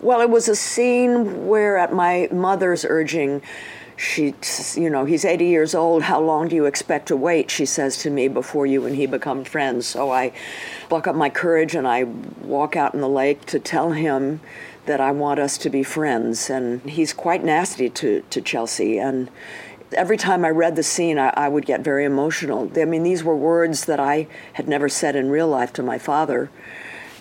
[0.00, 3.42] Well, it was a scene where, at my mother's urging,
[3.96, 4.34] she,
[4.76, 6.04] you know, he's 80 years old.
[6.04, 7.50] How long do you expect to wait?
[7.50, 9.86] She says to me before you and he become friends.
[9.86, 10.32] So I
[10.88, 14.40] buck up my courage and I walk out in the lake to tell him
[14.84, 16.48] that I want us to be friends.
[16.48, 18.98] And he's quite nasty to, to Chelsea.
[18.98, 19.28] And
[19.92, 22.70] every time I read the scene, I, I would get very emotional.
[22.76, 25.98] I mean, these were words that I had never said in real life to my
[25.98, 26.50] father.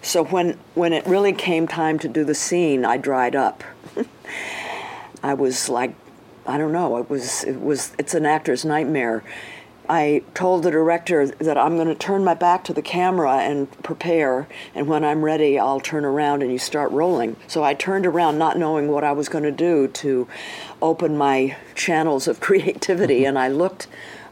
[0.01, 3.63] So when when it really came time to do the scene, I dried up.
[5.23, 5.95] I was like,
[6.45, 6.97] I don't know.
[6.97, 9.23] It was it was it's an actor's nightmare.
[9.89, 13.71] I told the director that I'm going to turn my back to the camera and
[13.83, 17.35] prepare, and when I'm ready, I'll turn around and you start rolling.
[17.47, 20.27] So I turned around, not knowing what I was going to do to
[20.81, 23.87] open my channels of creativity, and I looked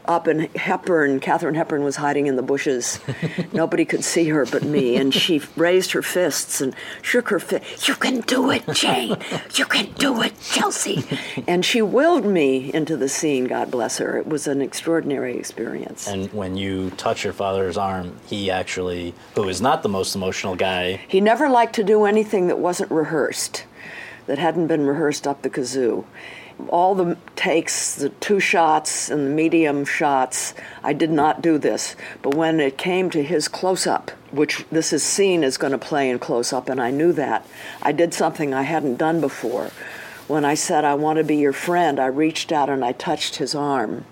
[0.06, 3.00] up and Hepburn, Katharine Hepburn was hiding in the bushes.
[3.52, 7.88] Nobody could see her but me, and she raised her fists and shook her fist.
[7.88, 9.16] You can do it, Jane.
[9.54, 11.04] You can do it, Chelsea.
[11.46, 13.44] And she willed me into the scene.
[13.46, 14.18] God bless her.
[14.18, 16.06] It was an extraordinary experience.
[16.08, 20.56] And when you touch your father's arm, he actually, who is not the most emotional
[20.56, 23.64] guy, He never liked to do anything that wasn't rehearsed,
[24.26, 26.04] that hadn't been rehearsed up the kazoo.
[26.68, 31.96] All the takes, the two shots and the medium shots, I did not do this.
[32.22, 35.78] But when it came to his close up, which this is scene is going to
[35.78, 37.46] play in close up, and I knew that,
[37.82, 39.70] I did something I hadn't done before.
[40.26, 43.36] When I said, I want to be your friend, I reached out and I touched
[43.36, 44.06] his arm.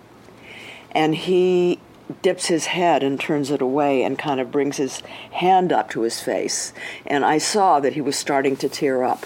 [0.90, 1.80] And he
[2.20, 5.00] dips his head and turns it away and kind of brings his
[5.30, 6.74] hand up to his face.
[7.06, 9.24] And I saw that he was starting to tear up.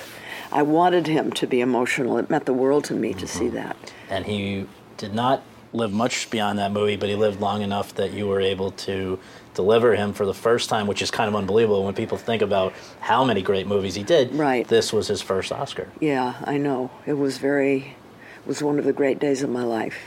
[0.56, 2.16] I wanted him to be emotional.
[2.16, 3.56] It meant the world to me to see mm-hmm.
[3.56, 3.92] that.
[4.08, 4.66] and he
[4.96, 5.42] did not
[5.74, 9.18] live much beyond that movie, but he lived long enough that you were able to
[9.52, 12.72] deliver him for the first time, which is kind of unbelievable when people think about
[13.00, 14.32] how many great movies he did.
[14.34, 14.66] Right.
[14.66, 15.90] This was his first Oscar.
[16.00, 16.90] Yeah, I know.
[17.04, 17.94] It was very,
[18.38, 19.98] it was one of the great days of my life.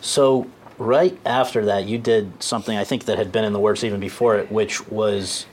[0.00, 3.84] So right after that, you did something I think that had been in the works
[3.84, 5.46] even before it, which was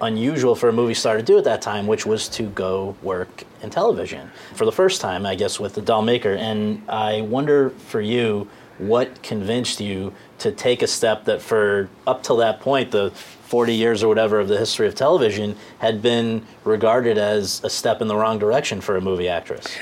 [0.00, 3.44] unusual for a movie star to do at that time, which was to go work
[3.62, 6.34] in television for the first time, I guess, with the doll maker.
[6.34, 12.22] And I wonder for you, what convinced you to take a step that for up
[12.22, 16.46] till that point, the 40 years or whatever of the history of television, had been
[16.64, 19.76] regarded as a step in the wrong direction for a movie actress?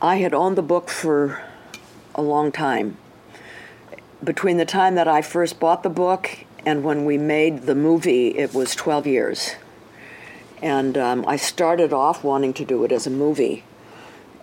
[0.00, 1.42] I had owned the book for
[2.14, 2.96] a long time.
[4.22, 8.36] Between the time that I first bought the book and when we made the movie,
[8.36, 9.54] it was 12 years.
[10.60, 13.64] And um, I started off wanting to do it as a movie.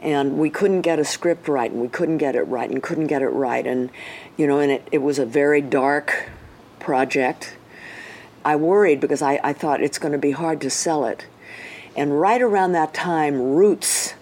[0.01, 3.07] And we couldn't get a script right, and we couldn't get it right, and couldn't
[3.07, 3.65] get it right.
[3.65, 3.89] And,
[4.37, 6.29] you know, and it, it was a very dark
[6.79, 7.57] project.
[8.43, 11.25] I worried because I, I thought it's going to be hard to sell it.
[11.95, 14.13] And right around that time, Roots,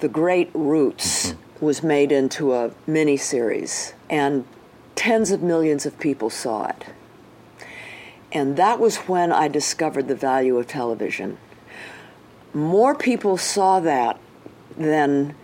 [0.00, 4.44] the great Roots, was made into a mini series, and
[4.96, 6.86] tens of millions of people saw it.
[8.32, 11.38] And that was when I discovered the value of television.
[12.52, 14.18] More people saw that
[14.76, 15.34] than,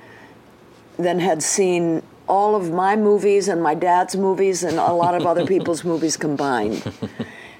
[0.98, 5.26] than had seen all of my movies and my dad's movies and a lot of
[5.26, 6.92] other people's movies combined.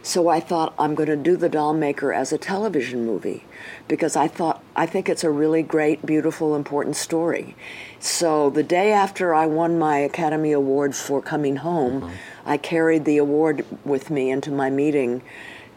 [0.03, 3.45] So I thought I'm going to do The Dollmaker as a television movie
[3.87, 7.55] because I thought I think it's a really great, beautiful, important story.
[8.01, 12.15] So the day after I won my Academy Award for Coming Home, mm-hmm.
[12.47, 15.23] I carried the award with me into my meeting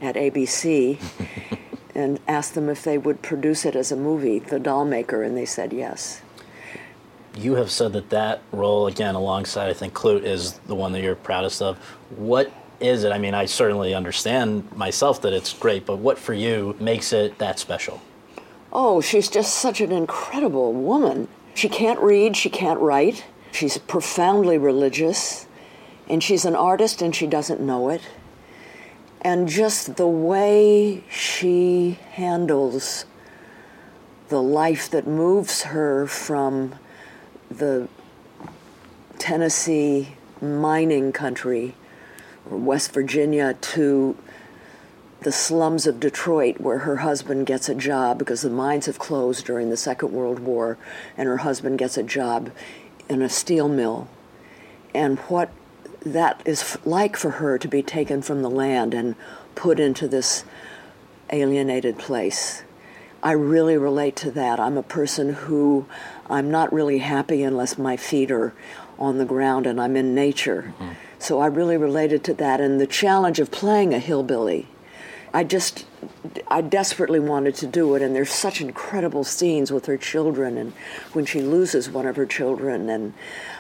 [0.01, 0.99] at ABC
[1.95, 5.45] and asked them if they would produce it as a movie, The Dollmaker, and they
[5.45, 6.21] said yes.
[7.36, 11.01] You have said that that role, again, alongside I think Klute, is the one that
[11.01, 11.77] you're proudest of.
[12.15, 13.12] What is it?
[13.12, 17.38] I mean, I certainly understand myself that it's great, but what for you makes it
[17.39, 18.01] that special?
[18.77, 21.29] Oh, she's just such an incredible woman.
[21.53, 23.23] She can't read, she can't write.
[23.53, 25.47] She's profoundly religious,
[26.09, 28.01] and she's an artist and she doesn't know it.
[29.21, 33.05] And just the way she handles
[34.27, 36.75] the life that moves her from
[37.49, 37.88] the
[39.17, 41.75] Tennessee mining country,
[42.51, 44.17] or West Virginia, to
[45.25, 49.43] the slums of Detroit, where her husband gets a job because the mines have closed
[49.43, 50.77] during the Second World War,
[51.17, 52.51] and her husband gets a job
[53.09, 54.07] in a steel mill.
[54.93, 55.49] And what
[56.05, 59.15] that is f- like for her to be taken from the land and
[59.55, 60.45] put into this
[61.31, 62.61] alienated place.
[63.23, 64.59] I really relate to that.
[64.59, 65.88] I'm a person who
[66.29, 68.53] I'm not really happy unless my feet are
[68.99, 70.75] on the ground and I'm in nature.
[70.75, 70.91] Mm-hmm.
[71.17, 74.67] So I really related to that and the challenge of playing a hillbilly.
[75.36, 75.86] I just
[76.48, 80.71] I desperately wanted to do it and there's such incredible scenes with her children and
[81.12, 83.13] when she loses one of her children and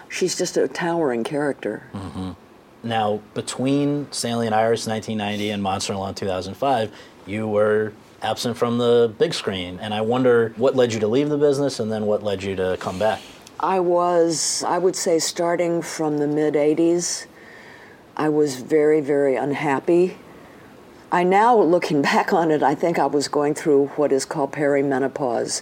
[0.07, 1.83] she's just a towering character.
[1.91, 2.31] Mm-hmm.
[2.83, 6.93] Now, between Stanley and Iris 1990 and Monster in Law in 2005,
[7.25, 9.77] you were absent from the big screen.
[9.81, 12.55] And I wonder what led you to leave the business and then what led you
[12.55, 13.21] to come back.
[13.59, 17.25] I was, I would say, starting from the mid 80s,
[18.15, 20.17] I was very, very unhappy.
[21.11, 24.51] I now, looking back on it, I think I was going through what is called
[24.51, 25.61] perimenopause,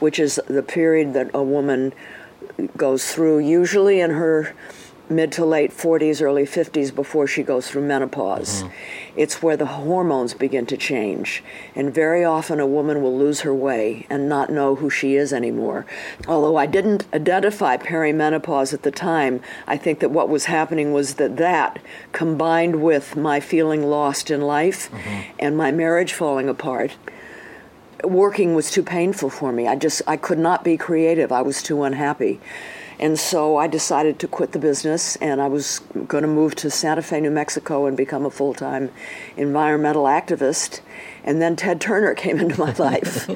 [0.00, 1.92] which is the period that a woman
[2.76, 4.54] goes through, usually in her
[5.08, 8.62] mid to late 40s, early 50s before she goes through menopause.
[8.62, 8.72] Mm-hmm.
[9.16, 11.42] It's where the hormones begin to change.
[11.74, 15.32] And very often a woman will lose her way and not know who she is
[15.32, 15.86] anymore.
[16.26, 21.14] Although I didn't identify perimenopause at the time, I think that what was happening was
[21.14, 21.80] that that
[22.12, 25.32] combined with my feeling lost in life mm-hmm.
[25.38, 26.96] and my marriage falling apart
[28.02, 29.66] working was too painful for me.
[29.68, 31.32] I just I could not be creative.
[31.32, 32.40] I was too unhappy.
[32.98, 36.70] And so I decided to quit the business and I was going to move to
[36.70, 38.90] Santa Fe, New Mexico and become a full-time
[39.36, 40.82] environmental activist.
[41.24, 43.28] And then Ted Turner came into my life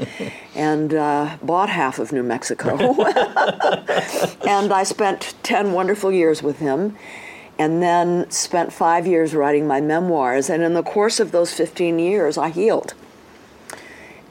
[0.55, 2.77] and uh, bought half of New Mexico.
[4.47, 6.97] and I spent 10 wonderful years with him
[7.59, 10.49] and then spent five years writing my memoirs.
[10.49, 12.95] And in the course of those 15 years, I healed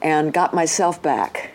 [0.02, 1.52] and got myself back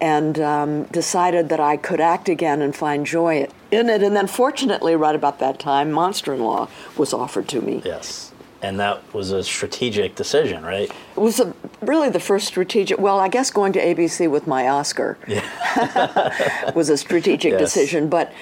[0.00, 4.02] and um, decided that I could act again and find joy in it.
[4.02, 7.80] And then, fortunately, right about that time, Monster in Law was offered to me.
[7.84, 8.32] Yes.
[8.60, 10.90] And that was a strategic decision, right?
[11.16, 14.68] It was a, really the first strategic, well, I guess going to ABC with my
[14.68, 15.18] Oscar
[16.74, 17.60] was a strategic Yes.
[17.60, 18.08] decision.
[18.08, 18.32] But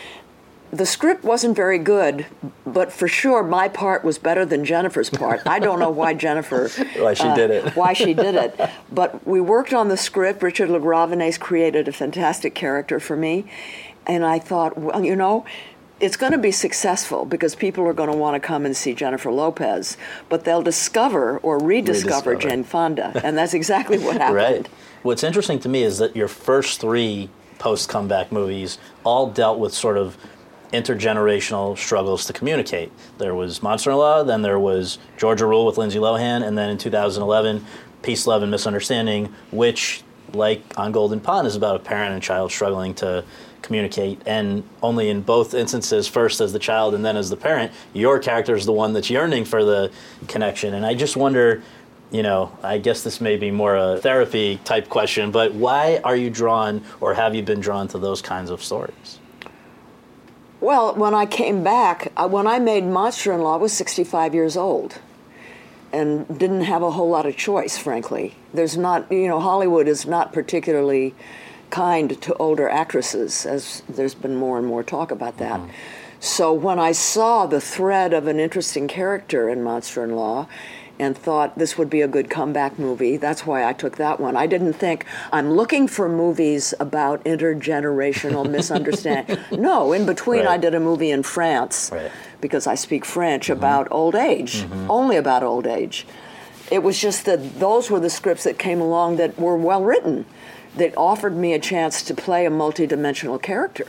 [0.72, 2.24] the script wasn't very good,
[2.66, 5.42] but for sure my part was better than Jennifer's part.
[5.46, 6.68] I don't know why Jennifer.
[6.96, 7.66] Why she did it.
[7.66, 8.58] Uh, why she did it.
[8.90, 10.42] But we worked on the script.
[10.42, 13.44] Richard LaGravenese created a fantastic character for me.
[14.06, 15.44] And I thought, well, you know,
[16.00, 18.94] it's going to be successful because people are going to want to come and see
[18.94, 19.96] Jennifer Lopez,
[20.28, 22.36] but they'll discover or rediscover, Rediscover.
[22.36, 23.20] Jane Fonda.
[23.22, 24.36] And that's exactly what happened.
[24.36, 24.68] Right.
[25.03, 27.28] What's interesting to me is that your first three
[27.59, 30.16] post comeback movies all dealt with sort of
[30.73, 32.91] intergenerational struggles to communicate.
[33.18, 36.70] There was Monster in Law, then there was Georgia Rule with Lindsay Lohan, and then
[36.70, 37.64] in 2011,
[38.03, 40.03] Peace, Love, and Misunderstanding, which,
[40.33, 43.25] like on Golden Pond, is about a parent and child struggling to
[43.61, 44.20] communicate.
[44.27, 48.18] And only in both instances, first as the child and then as the parent, your
[48.18, 49.93] character is the one that's yearning for the
[50.27, 50.75] connection.
[50.75, 51.62] And I just wonder
[52.12, 56.14] you know, I guess this may be more a therapy type question, but why are
[56.14, 59.18] you drawn or have you been drawn to those kinds of stories?
[60.62, 64.56] Well, when I came back, when I made Monster in Law, I was 65 years
[64.56, 65.00] old
[65.92, 68.36] and didn't have a whole lot of choice, frankly.
[68.54, 71.16] There's not, you know, Hollywood is not particularly
[71.70, 75.58] kind to older actresses, as there's been more and more talk about that.
[75.58, 75.70] Mm-hmm.
[76.20, 80.46] So when I saw the thread of an interesting character in Monster in Law,
[81.03, 83.16] and thought this would be a good comeback movie.
[83.16, 84.36] That's why I took that one.
[84.36, 89.38] I didn't think I'm looking for movies about intergenerational misunderstanding.
[89.50, 90.55] no, in between, right.
[90.55, 92.11] I did a movie in France right.
[92.40, 93.59] because I speak French mm-hmm.
[93.59, 94.90] about old age, mm-hmm.
[94.90, 96.07] only about old age.
[96.70, 100.24] It was just that those were the scripts that came along that were well written,
[100.76, 103.86] that offered me a chance to play a multidimensional character.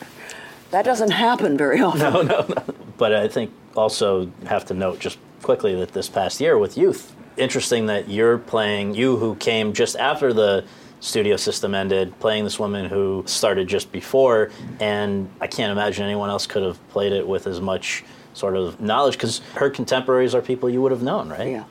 [0.71, 1.99] That doesn't happen very often.
[1.99, 2.63] No, no, no.
[2.97, 7.15] But I think also have to note just quickly that this past year with youth,
[7.37, 10.65] interesting that you're playing you who came just after the
[10.99, 16.29] studio system ended, playing this woman who started just before, and I can't imagine anyone
[16.29, 20.41] else could have played it with as much sort of knowledge because her contemporaries are
[20.41, 21.51] people you would have known, right?
[21.51, 21.65] Yeah.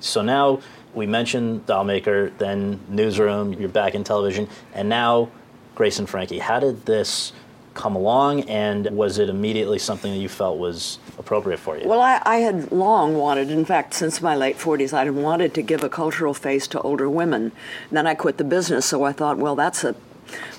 [0.00, 0.60] So now
[0.94, 5.30] we mentioned Dollmaker, then Newsroom, you're back in television, and now
[5.74, 6.38] Grace and Frankie.
[6.38, 7.32] How did this
[7.76, 11.86] come along, and was it immediately something that you felt was appropriate for you?
[11.86, 15.54] Well, I, I had long wanted, in fact, since my late 40s, I had wanted
[15.54, 17.52] to give a cultural face to older women.
[17.90, 19.94] then I quit the business, so I thought, well, that's a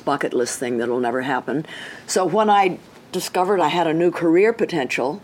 [0.05, 1.65] bucket list thing that'll never happen.
[2.05, 2.79] So when I
[3.11, 5.21] discovered I had a new career potential,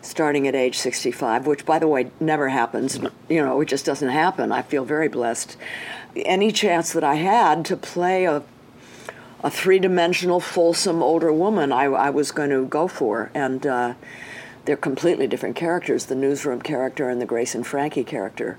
[0.00, 2.98] starting at age 65, which, by the way, never happens.
[3.28, 4.52] You know, it just doesn't happen.
[4.52, 5.56] I feel very blessed.
[6.16, 8.42] Any chance that I had to play a
[9.42, 13.30] a three dimensional, fulsome older woman I, I, was going to go for.
[13.34, 13.94] And uh,
[14.64, 18.58] they're completely different characters the newsroom character and the Grace and Frankie character.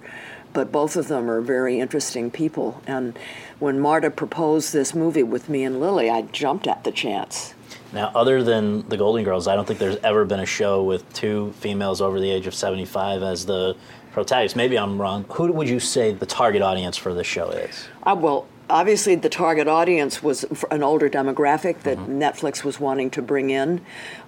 [0.51, 2.81] But both of them are very interesting people.
[2.85, 3.17] And
[3.59, 7.53] when Marta proposed this movie with me and Lily, I jumped at the chance.
[7.91, 11.11] Now, other than the Golden Girls, I don't think there's ever been a show with
[11.13, 13.75] two females over the age of 75 as the
[14.11, 14.55] protagonists.
[14.55, 15.25] Maybe I'm wrong.
[15.29, 17.87] Who would you say the target audience for this show is?
[18.03, 22.21] Uh, well, obviously the target audience was an older demographic that mm-hmm.
[22.21, 23.85] Netflix was wanting to bring in,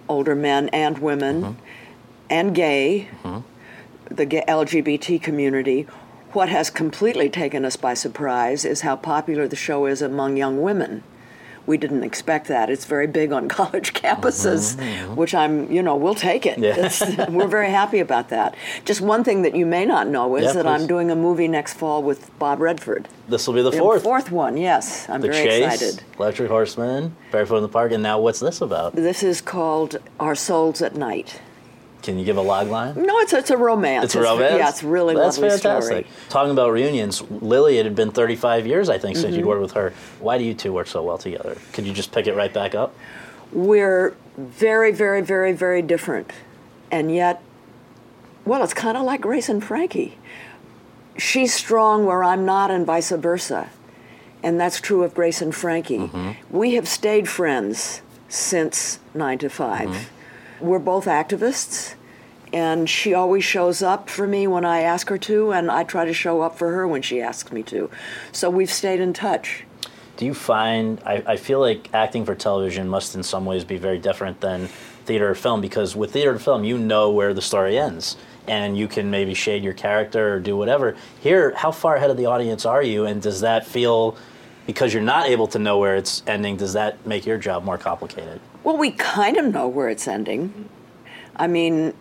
[0.07, 1.59] older men and women, mm-hmm.
[2.29, 4.13] and gay, mm-hmm.
[4.13, 5.88] the gay LGBT community.
[6.33, 10.61] What has completely taken us by surprise is how popular the show is among young
[10.61, 11.03] women
[11.68, 12.70] we didn't expect that.
[12.70, 15.16] It's very big on college campuses, mm-hmm.
[15.16, 16.59] which I'm, you know, we'll take it.
[16.59, 17.30] Yeah.
[17.30, 18.55] we're very happy about that.
[18.86, 20.82] Just one thing that you may not know is yeah, that please.
[20.82, 23.07] I'm doing a movie next fall with Bob Redford.
[23.28, 24.01] This will be the fourth.
[24.01, 25.09] The fourth one, yes.
[25.09, 26.03] I'm the very Chase, excited.
[26.20, 28.95] Electric Horseman, Barefoot in the Park, and now what's this about?
[28.95, 31.41] This is called Our Souls at Night.
[32.06, 32.93] Can you give a log line?
[32.95, 34.06] No, it's it's a romance.
[34.06, 34.53] It's a romance.
[34.53, 36.06] It's, yeah, it's really That's lovely fantastic.
[36.08, 36.28] story.
[36.30, 39.39] Talking about reunions, Lily, it had been 35 years, I think, since Mm-hmm.
[39.39, 39.91] you'd worked with her.
[40.20, 41.58] Why do you two work so well together?
[41.74, 42.93] Could you just pick it right back up?
[43.51, 46.32] We're very, very, very, very different,
[46.91, 47.41] and yet,
[48.45, 50.18] well, it's kind of like Grace and Frankie.
[51.18, 53.70] She's strong where I'm not, and vice versa,
[54.43, 55.97] and that's true of Grace and Frankie.
[55.99, 56.32] Mm-hmm.
[56.56, 60.66] We have stayed friends since nine to 5 Mm-hmm.
[60.68, 61.95] We're both activists,
[62.56, 66.06] and she always shows up for me when I ask her to, and I try
[66.06, 67.89] to show up for her when she asks me to.
[68.32, 69.66] So we've stayed in touch.
[70.16, 73.76] Do you find, I, I feel like acting for television must in some ways be
[73.76, 74.68] very different than
[75.03, 78.16] theater or film because with theater and film, you know where the story ends
[78.47, 80.95] and you can maybe shade your character or do whatever.
[81.20, 84.16] Here, how far ahead of the audience are you, and does that feel,
[84.66, 87.78] because you're not able to know where it's ending, does that make your job more
[87.78, 88.39] complicated?
[88.64, 90.70] Well, we kind of know where it's ending.
[91.36, 91.93] I mean,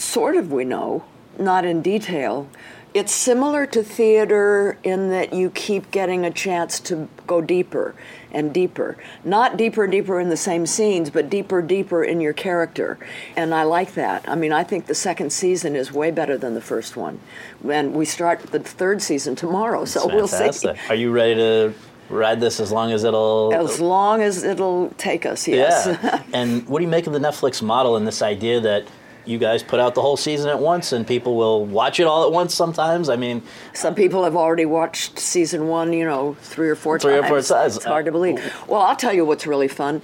[0.00, 1.04] sort of we know,
[1.38, 2.48] not in detail.
[2.92, 7.94] It's similar to theater in that you keep getting a chance to go deeper
[8.32, 8.96] and deeper.
[9.24, 12.98] Not deeper, and deeper in the same scenes, but deeper, deeper in your character.
[13.36, 14.28] And I like that.
[14.28, 17.20] I mean, I think the second season is way better than the first one.
[17.68, 20.70] And we start the third season tomorrow, so It's we'll see.
[20.88, 21.74] Are you ready to
[22.08, 25.86] ride this as long as it'll As long as it'll take us, yes.
[25.86, 26.22] Yeah.
[26.32, 28.84] and what do you make of the Netflix model and this idea that
[29.30, 32.24] you guys put out the whole season at once and people will watch it all
[32.26, 33.08] at once sometimes?
[33.08, 37.14] I mean, Some people have already watched season one, you know, three or four Three
[37.14, 37.48] or times.
[37.48, 37.76] four times.
[37.76, 38.38] It's hard to believe.
[38.66, 40.02] Well, I'll tell you what's really fun.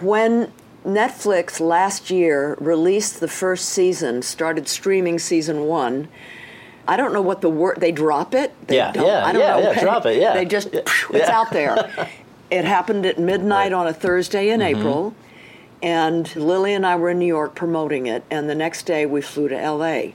[0.00, 0.52] When
[0.84, 6.08] Netflix last year released the first season, started streaming season one.
[6.86, 8.52] I don't know what the word they drop it.
[8.66, 9.72] They Yeah, don't, yeah, I don't yeah, know.
[9.72, 10.34] yeah, drop it, yeah.
[10.34, 10.80] They just Yeah.
[10.80, 11.38] it's Yeah.
[11.38, 12.08] out there.
[12.50, 14.78] It happened at midnight on a Thursday in Mm-hmm.
[14.78, 15.14] April,
[15.84, 19.20] and Lily and I were in New York promoting it, and the next day we
[19.20, 20.14] flew to L.A.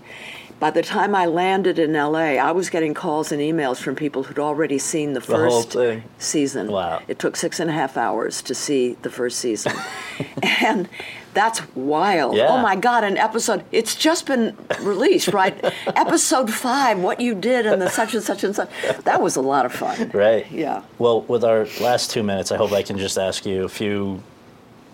[0.60, 4.24] By the time I landed in LA, I was getting calls and emails from people
[4.24, 5.78] who'd already seen the The first
[6.18, 6.72] season.
[6.72, 7.02] Wow.
[7.08, 9.72] It took six and a half hours to see the first season.
[10.62, 10.90] and
[11.34, 12.36] that's wild.
[12.36, 12.48] Yeah.
[12.50, 15.58] Oh my God, an episode, it's just been released, right?
[15.96, 18.70] episode five, what you did and the such and such and such.
[19.06, 20.10] That was a lot of fun.
[20.14, 20.52] Right.
[20.52, 20.82] Yeah.
[20.98, 24.22] Well, with our last two minutes, I hope I can just ask you a few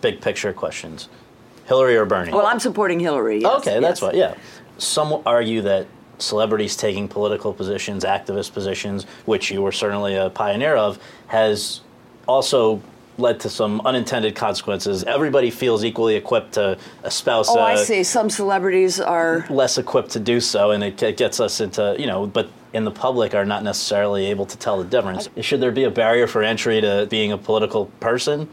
[0.05, 1.09] big picture questions.
[1.65, 2.31] Hillary or Bernie?
[2.31, 3.41] Well, I'm supporting Hillary.
[3.41, 4.01] yes, okay, that's yes.
[4.01, 4.15] what.
[4.15, 4.35] Yeah.
[4.77, 5.87] Some argue that
[6.19, 11.81] celebrities taking political positions, activist positions, which you were certainly a pioneer of, has
[12.27, 12.81] also
[13.17, 15.03] led to some unintended consequences.
[15.05, 17.49] Everybody feels equally equipped to espouse.
[17.49, 18.03] Oh, I a- see.
[18.03, 19.45] Some celebrities are.
[19.49, 22.83] less equipped to do so, and it ge- gets us into you know, but in
[22.83, 25.29] the public are not necessarily able to tell the difference.
[25.41, 28.49] Should there be a barrier for entry to being a political person?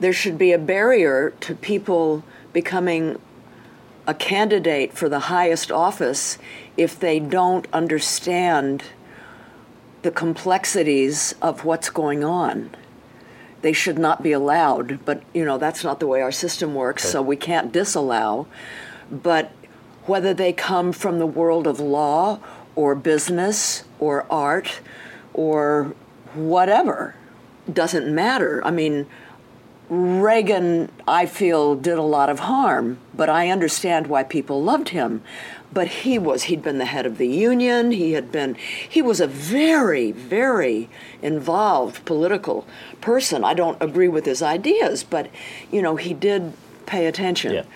[0.00, 3.20] There should be a barrier to people becoming
[4.06, 6.38] a candidate for the highest office
[6.76, 8.82] if they don't understand
[10.02, 12.70] the complexities of what's going on.
[13.60, 17.04] They should not be allowed, but you know, that's not the way our system works,
[17.04, 18.46] so we can't disallow.
[19.10, 19.52] But
[20.06, 22.40] whether they come from the world of law
[22.74, 24.80] or business or art
[25.34, 25.94] or
[26.32, 27.14] whatever
[27.70, 28.64] doesn't matter.
[28.64, 29.06] I mean,
[29.90, 35.22] Reagan, I feel, did a lot of harm, but I understand why people loved him.
[35.72, 38.54] But he was, he'd been the head of the union, he had been,
[38.88, 40.88] he was a very, very
[41.22, 42.66] involved political
[43.00, 43.44] person.
[43.44, 45.28] I don't agree with his ideas, but,
[45.72, 46.52] you know, he did
[46.86, 47.66] pay attention.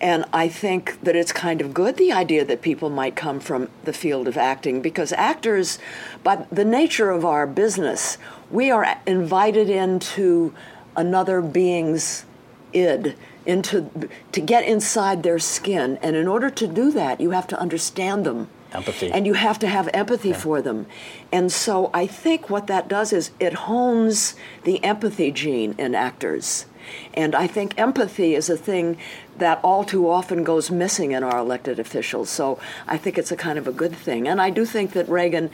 [0.00, 3.68] And I think that it's kind of good, the idea that people might come from
[3.84, 5.78] the field of acting, because actors,
[6.22, 8.18] by the nature of our business,
[8.50, 10.52] we are invited into
[10.96, 12.24] another being's
[12.72, 13.14] id
[13.46, 15.98] into to get inside their skin.
[16.02, 18.48] And in order to do that you have to understand them.
[18.72, 19.12] Empathy.
[19.12, 20.86] and you have to have empathy for them.
[21.30, 24.34] And so i think what that does is it hones
[24.64, 26.66] the empathy gene in actors.
[27.14, 28.96] And i think empathy is a thing
[29.38, 32.30] that all too often goes missing in our elected officials.
[32.30, 34.26] So i think it's a kind of a good thing.
[34.26, 35.50] And i do think that reagan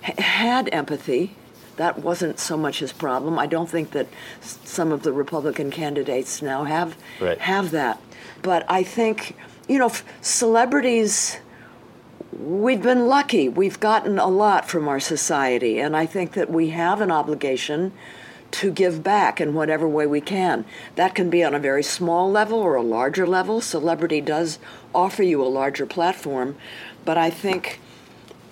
[0.00, 1.34] had empathy
[1.76, 3.38] that wasn't so much his problem.
[3.38, 4.06] I don't think that
[4.42, 7.38] s- some of the Republican candidates now have Right.
[7.38, 7.98] have that.
[8.42, 9.36] But I think,
[9.68, 11.38] you know, f- celebrities
[12.38, 13.48] we've been lucky.
[13.48, 17.92] We've gotten a lot from our society, and I think that we have an obligation
[18.52, 20.64] to give back in whatever way we can.
[20.96, 23.60] That can be on a very small level or a larger level.
[23.60, 24.58] Celebrity does
[24.94, 26.56] offer you a larger platform,
[27.04, 27.80] but I think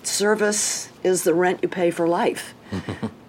[0.03, 2.53] service is the rent you pay for life.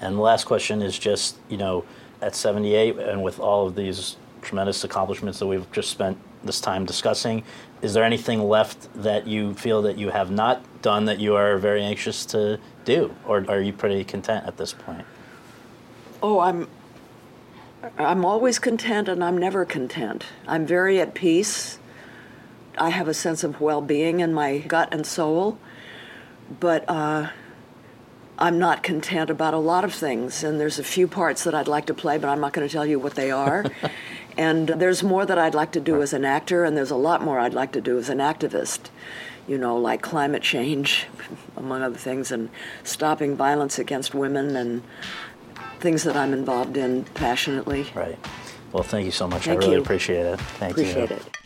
[0.00, 1.84] And the last question is just, you know,
[2.20, 6.84] at 78 and with all of these tremendous accomplishments that we've just spent this time
[6.84, 7.42] discussing,
[7.82, 11.58] is there anything left that you feel that you have not done that you are
[11.58, 13.14] very anxious to do?
[13.26, 15.04] Or are you pretty content at this point?
[16.22, 16.68] Oh, I'm
[17.98, 20.24] I'm always content and I'm never content.
[20.46, 21.78] I'm very at peace.
[22.78, 25.58] I have a sense of well-being in my gut and soul,
[26.58, 27.28] but uh,
[28.38, 30.44] I'm not content about a lot of things.
[30.44, 32.72] And there's a few parts that I'd like to play, but I'm not going to
[32.72, 33.64] tell you what they are.
[34.36, 37.22] and there's more that I'd like to do as an actor, and there's a lot
[37.22, 38.90] more I'd like to do as an activist.
[39.48, 41.06] You know, like climate change,
[41.56, 42.50] among other things, and
[42.82, 44.82] stopping violence against women and
[45.78, 47.86] things that I'm involved in passionately.
[47.94, 48.18] Right.
[48.72, 49.44] Well, thank you so much.
[49.44, 49.82] Thank I really you.
[49.82, 50.40] appreciate it.
[50.58, 51.16] Thank Appreciate you.
[51.16, 51.45] it.